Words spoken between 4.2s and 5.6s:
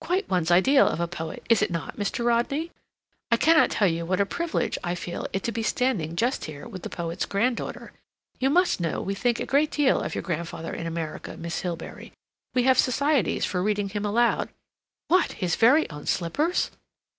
privilege I feel it to